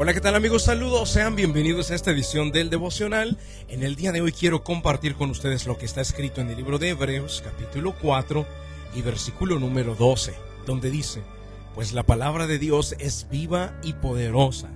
[0.00, 0.62] Hola, ¿qué tal amigos?
[0.62, 3.36] Saludos, sean bienvenidos a esta edición del devocional.
[3.66, 6.56] En el día de hoy quiero compartir con ustedes lo que está escrito en el
[6.56, 8.46] libro de Hebreos, capítulo 4
[8.94, 11.24] y versículo número 12, donde dice,
[11.74, 14.68] pues la palabra de Dios es viva y poderosa,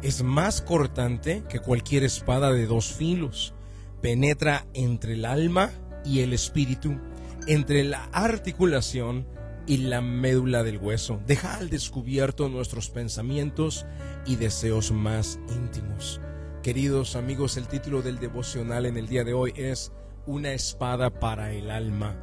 [0.00, 3.52] es más cortante que cualquier espada de dos filos,
[4.00, 5.70] penetra entre el alma
[6.02, 6.98] y el espíritu,
[7.46, 9.26] entre la articulación
[9.66, 11.20] y la médula del hueso.
[11.26, 13.86] Deja al descubierto nuestros pensamientos
[14.26, 16.20] y deseos más íntimos.
[16.62, 19.92] Queridos amigos, el título del devocional en el día de hoy es
[20.26, 22.16] Una espada para el alma.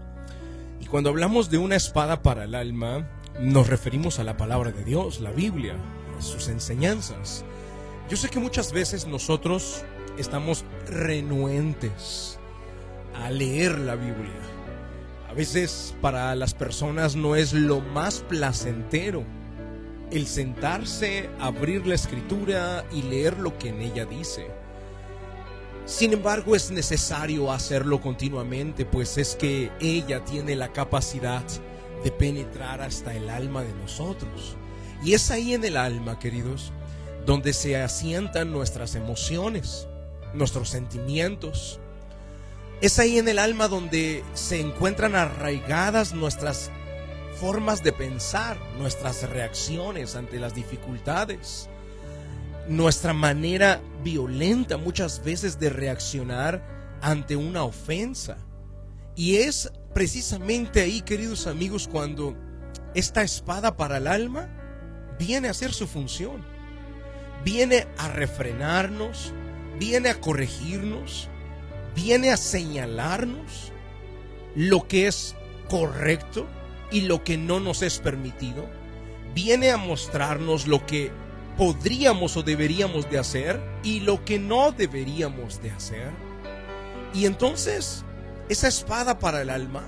[0.80, 3.10] Y cuando hablamos de una espada para el alma,
[3.40, 5.76] nos referimos a la palabra de Dios, la Biblia,
[6.20, 7.44] sus enseñanzas.
[8.10, 9.84] Yo sé que muchas veces nosotros
[10.18, 12.40] estamos renuentes
[13.14, 14.59] a leer la Biblia
[15.30, 19.24] a veces para las personas no es lo más placentero
[20.12, 24.48] el sentarse, abrir la escritura y leer lo que en ella dice.
[25.86, 31.44] Sin embargo, es necesario hacerlo continuamente, pues es que ella tiene la capacidad
[32.04, 34.56] de penetrar hasta el alma de nosotros.
[35.04, 36.74] Y es ahí en el alma, queridos,
[37.28, 39.88] donde se asientan nuestras emociones,
[40.34, 41.80] nuestros sentimientos,
[42.82, 46.72] es ahí en el alma donde se encuentran arraigadas nuestras
[47.40, 51.70] formas de pensar, nuestras reacciones ante las dificultades,
[52.68, 56.64] nuestra manera violenta muchas veces de reaccionar
[57.02, 58.38] ante una ofensa.
[59.16, 62.38] Y es precisamente ahí, queridos amigos, cuando
[62.94, 64.48] esta espada para el alma
[65.18, 66.46] viene a hacer su función.
[67.44, 69.34] Viene a refrenarnos,
[69.80, 71.30] viene a corregirnos,
[71.96, 73.72] viene a señalarnos
[74.56, 75.36] lo que es
[75.70, 76.48] correcto
[76.92, 78.66] y lo que no nos es permitido.
[79.34, 81.12] Viene a mostrarnos lo que
[81.58, 86.12] podríamos o deberíamos de hacer y lo que no deberíamos de hacer.
[87.14, 88.04] Y entonces,
[88.50, 89.84] esa espada para el alma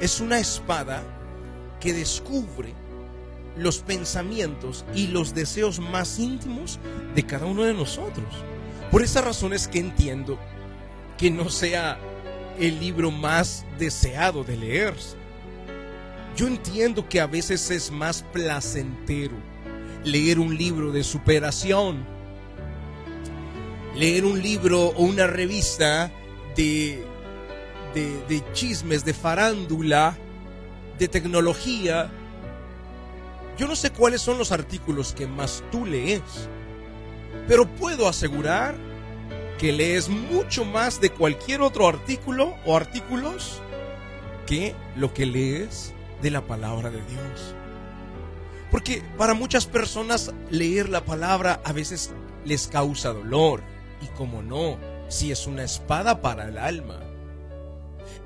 [0.00, 1.02] es una espada
[1.80, 2.74] que descubre
[3.56, 6.78] los pensamientos y los deseos más íntimos
[7.14, 8.26] de cada uno de nosotros.
[8.90, 10.38] Por esa razón es que entiendo
[11.16, 11.98] que no sea
[12.58, 14.94] el libro más deseado de leer.
[16.36, 19.36] Yo entiendo que a veces es más placentero
[20.04, 22.04] leer un libro de superación,
[23.94, 26.12] leer un libro o una revista
[26.54, 27.04] de,
[27.94, 30.16] de, chismes, de farándula,
[30.98, 32.10] de tecnología.
[33.58, 36.22] Yo no sé cuáles son los artículos que más tú lees,
[37.48, 38.76] pero puedo asegurar
[39.58, 43.60] que lees mucho más de cualquier otro artículo o artículos
[44.46, 47.54] que lo que lees de la palabra de Dios.
[48.70, 52.12] Porque para muchas personas leer la palabra a veces
[52.44, 53.62] les causa dolor.
[54.02, 54.78] Y como no,
[55.08, 57.00] si es una espada para el alma.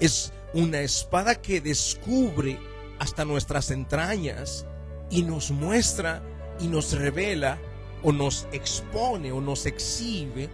[0.01, 2.59] Es una espada que descubre
[2.99, 4.67] hasta nuestras entrañas
[5.11, 6.23] y nos muestra
[6.59, 7.59] y nos revela
[8.03, 10.49] o nos expone o nos exhibe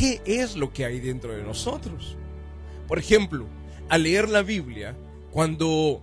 [0.00, 2.16] qué es lo que hay dentro de nosotros.
[2.88, 3.46] Por ejemplo,
[3.90, 4.96] al leer la Biblia,
[5.30, 6.00] cuando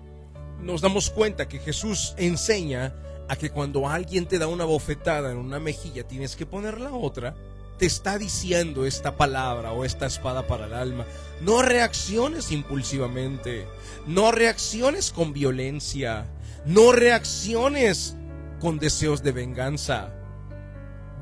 [0.61, 2.93] nos damos cuenta que Jesús enseña
[3.27, 6.93] a que cuando alguien te da una bofetada en una mejilla tienes que poner la
[6.93, 7.35] otra,
[7.79, 11.07] te está diciendo esta palabra o esta espada para el alma.
[11.41, 13.65] No reacciones impulsivamente,
[14.05, 16.27] no reacciones con violencia,
[16.67, 18.15] no reacciones
[18.59, 20.13] con deseos de venganza.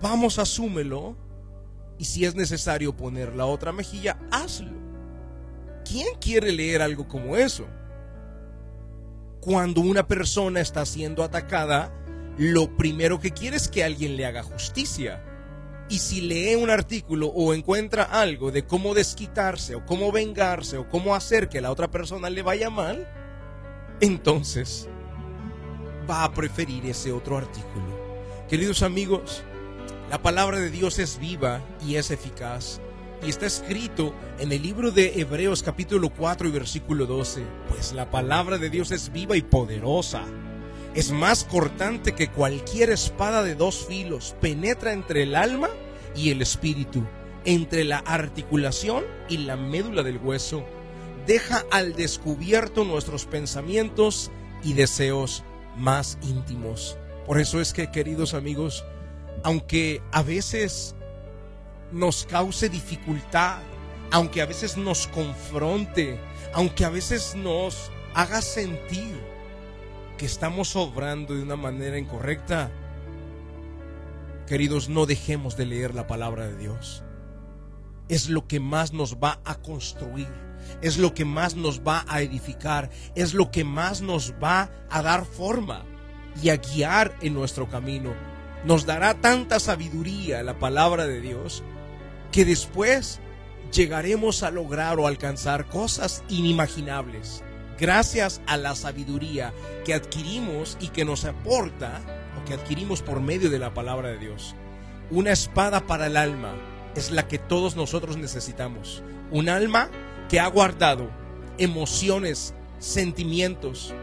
[0.01, 1.15] Vamos, asúmelo
[1.97, 4.73] y si es necesario poner la otra mejilla, hazlo.
[5.83, 7.65] ¿Quién quiere leer algo como eso?
[9.39, 11.93] Cuando una persona está siendo atacada,
[12.37, 15.23] lo primero que quiere es que alguien le haga justicia.
[15.87, 20.89] Y si lee un artículo o encuentra algo de cómo desquitarse o cómo vengarse o
[20.89, 23.07] cómo hacer que la otra persona le vaya mal,
[24.01, 24.89] entonces
[26.09, 27.85] va a preferir ese otro artículo.
[28.49, 29.43] Queridos amigos,
[30.15, 32.79] la palabra de Dios es viva y es eficaz.
[33.21, 38.09] Y está escrito en el libro de Hebreos capítulo 4 y versículo 12, pues la
[38.09, 40.23] palabra de Dios es viva y poderosa.
[40.93, 45.67] Es más cortante que cualquier espada de dos filos, penetra entre el alma
[46.15, 47.03] y el espíritu,
[47.43, 50.63] entre la articulación y la médula del hueso.
[51.27, 54.31] Deja al descubierto nuestros pensamientos
[54.63, 55.43] y deseos
[55.75, 56.97] más íntimos.
[57.25, 58.85] Por eso es que, queridos amigos,
[59.43, 60.95] aunque a veces
[61.91, 63.59] nos cause dificultad,
[64.11, 66.19] aunque a veces nos confronte,
[66.53, 69.19] aunque a veces nos haga sentir
[70.17, 72.71] que estamos obrando de una manera incorrecta,
[74.47, 77.03] Queridos, no dejemos de leer la palabra de Dios.
[78.09, 80.31] Es lo que más nos va a construir,
[80.83, 85.01] es lo que más nos va a edificar, es lo que más nos va a
[85.01, 85.83] dar forma
[86.43, 88.13] y a guiar en nuestro camino.
[88.65, 91.63] Nos dará tanta sabiduría la palabra de Dios
[92.31, 93.19] que después
[93.71, 97.43] llegaremos a lograr o alcanzar cosas inimaginables
[97.77, 99.53] gracias a la sabiduría
[99.83, 102.01] que adquirimos y que nos aporta
[102.41, 104.55] o que adquirimos por medio de la palabra de Dios.
[105.11, 106.53] Una espada para el alma
[106.95, 109.03] es la que todos nosotros necesitamos.
[109.29, 109.89] Un alma
[110.27, 111.09] que ha guardado
[111.59, 113.93] emociones, sentimientos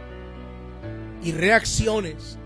[1.24, 2.38] y reacciones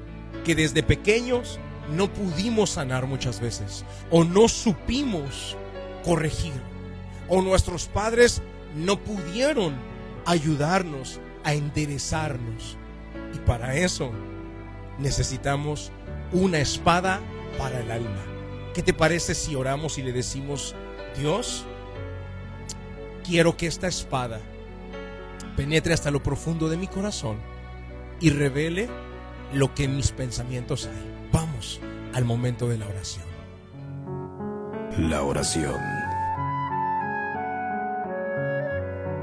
[0.45, 1.61] que desde pequeños
[1.91, 5.57] no pudimos sanar muchas veces o no supimos
[6.05, 6.55] corregir
[7.29, 8.43] o nuestros padres
[8.75, 9.75] no pudieron
[10.25, 12.77] ayudarnos a enderezarnos.
[13.35, 14.11] Y para eso
[14.99, 15.91] necesitamos
[16.33, 17.21] una espada
[17.59, 18.23] para el alma.
[18.75, 20.75] ¿Qué te parece si oramos y le decimos,
[21.17, 21.65] Dios,
[23.25, 24.41] quiero que esta espada
[25.57, 27.39] penetre hasta lo profundo de mi corazón
[28.21, 28.89] y revele
[29.55, 31.16] lo que en mis pensamientos hay?
[31.33, 31.81] Vamos
[32.15, 33.25] al momento de la oración.
[34.99, 35.81] La oración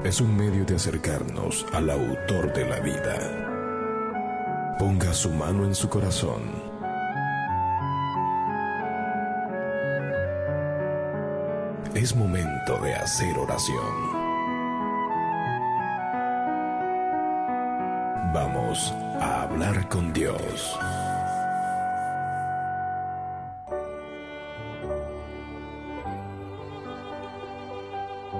[0.04, 4.76] es un medio de acercarnos al autor de la vida.
[4.78, 6.42] Ponga su mano en su corazón.
[11.94, 14.24] Es momento de hacer oración.
[18.34, 20.76] Vamos a hablar con Dios.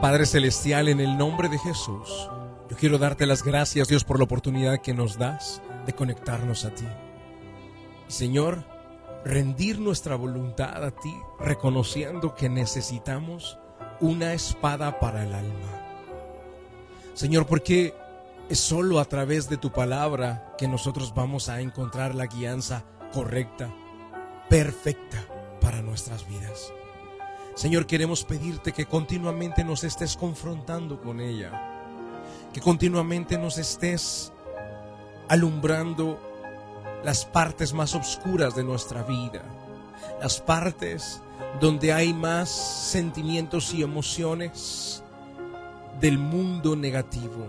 [0.01, 2.29] Padre Celestial, en el nombre de Jesús,
[2.69, 6.75] yo quiero darte las gracias, Dios, por la oportunidad que nos das de conectarnos a
[6.75, 6.87] ti.
[8.09, 8.65] Señor,
[9.25, 13.59] rendir nuestra voluntad a ti, reconociendo que necesitamos
[14.01, 15.85] una espada para el alma.
[17.15, 17.95] Señor, porque
[18.49, 23.75] es solo a través de tu palabra que nosotros vamos a encontrar la guianza correcta,
[24.51, 25.25] perfecta
[25.61, 26.73] para nuestras vidas.
[27.55, 31.53] Señor, queremos pedirte que continuamente nos estés confrontando con ella,
[32.53, 34.33] que continuamente nos estés
[35.29, 36.19] alumbrando
[37.05, 39.43] las partes más oscuras de nuestra vida,
[40.21, 41.23] las partes
[41.61, 45.05] donde hay más sentimientos y emociones
[46.01, 47.47] del mundo negativo.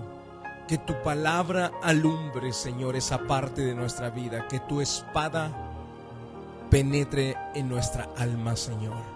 [0.67, 5.51] Que tu palabra alumbre, Señor, esa parte de nuestra vida, que tu espada
[6.69, 9.14] penetre en nuestra alma, Señor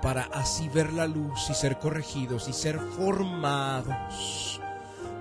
[0.00, 4.60] para así ver la luz y ser corregidos y ser formados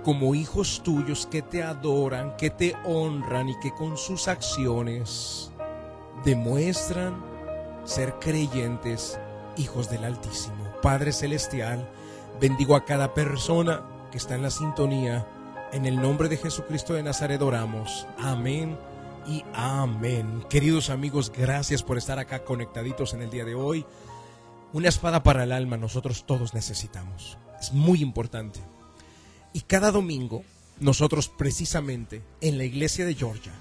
[0.07, 5.51] como hijos tuyos que te adoran, que te honran y que con sus acciones
[6.24, 7.21] demuestran
[7.83, 9.19] ser creyentes,
[9.57, 10.63] hijos del Altísimo.
[10.81, 11.89] Padre Celestial,
[12.39, 15.27] bendigo a cada persona que está en la sintonía.
[15.73, 18.07] En el nombre de Jesucristo de Nazaret oramos.
[18.18, 18.77] Amén
[19.27, 20.45] y amén.
[20.50, 23.85] Queridos amigos, gracias por estar acá conectaditos en el día de hoy.
[24.74, 27.38] Una espada para el alma nosotros todos necesitamos.
[27.60, 28.60] Es muy importante.
[29.54, 30.44] Y cada domingo
[30.80, 33.54] nosotros precisamente en la iglesia de Georgia,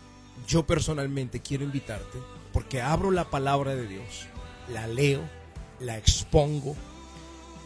[0.49, 2.19] yo personalmente quiero invitarte
[2.53, 4.27] porque abro la palabra de Dios,
[4.69, 5.23] la leo,
[5.79, 6.75] la expongo,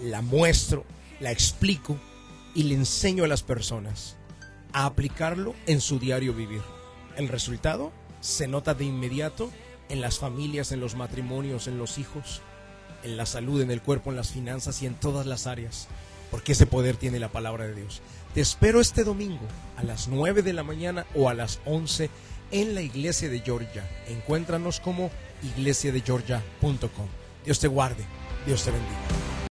[0.02, 0.84] la muestro,
[1.18, 1.96] la explico
[2.54, 4.16] y le enseño a las personas
[4.72, 6.62] a aplicarlo en su diario vivir.
[7.16, 9.50] El resultado se nota de inmediato
[9.88, 12.42] en las familias, en los matrimonios, en los hijos,
[13.04, 15.88] en la salud, en el cuerpo, en las finanzas y en todas las áreas,
[16.30, 18.02] porque ese poder tiene la palabra de Dios.
[18.34, 22.10] Te espero este domingo a las 9 de la mañana o a las 11
[22.52, 23.88] en la iglesia de Georgia.
[24.08, 25.10] Encuéntranos como
[25.42, 27.08] iglesiadegeorgia.com.
[27.44, 28.04] Dios te guarde,
[28.46, 29.39] Dios te bendiga.